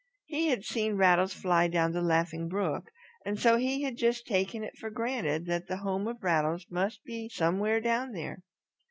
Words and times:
He 0.25 0.47
had 0.47 0.65
seen 0.65 0.97
Rattles 0.97 1.31
fly 1.31 1.67
down 1.67 1.91
the 1.91 2.01
Laughing 2.01 2.49
Brook, 2.49 2.89
and 3.23 3.39
so 3.39 3.57
he 3.57 3.83
had 3.83 3.97
just 3.97 4.25
taken 4.25 4.63
it 4.63 4.75
for 4.75 4.89
granted 4.89 5.45
that 5.45 5.67
the 5.67 5.77
home 5.77 6.07
of 6.07 6.23
Rattles 6.23 6.65
must 6.71 7.03
be 7.03 7.29
somewhere 7.29 7.79
down 7.79 8.13
there. 8.13 8.41